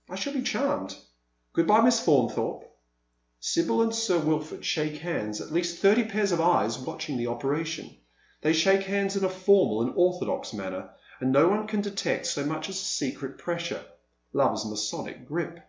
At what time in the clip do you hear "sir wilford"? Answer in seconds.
3.94-4.64